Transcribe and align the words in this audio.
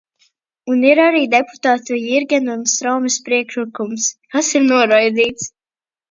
Un 0.75 0.79
ir 0.91 0.99
arī 1.01 1.19
deputātu 1.33 1.99
Jirgena 2.03 2.55
un 2.59 2.63
Straumes 2.75 3.17
priekšlikums, 3.27 4.07
kas 4.37 4.49
ir 4.61 4.65
noraidīts. 4.71 5.51